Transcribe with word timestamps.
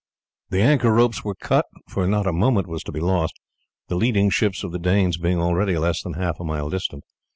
The 0.49 0.63
anchor 0.63 0.91
ropes 0.91 1.23
were 1.23 1.35
cut, 1.35 1.65
for 1.87 2.07
not 2.07 2.25
a 2.25 2.33
moment 2.33 2.65
was 2.65 2.81
to 2.85 2.91
be 2.91 2.99
lost, 2.99 3.35
the 3.87 3.93
leading 3.93 4.31
ships 4.31 4.63
of 4.63 4.71
the 4.71 4.79
Danes 4.79 5.17
being 5.17 5.39
already 5.39 5.77
less 5.77 6.01
than 6.01 6.13
half 6.13 6.39
a 6.39 6.43
mile 6.43 6.71
distant. 6.71 7.03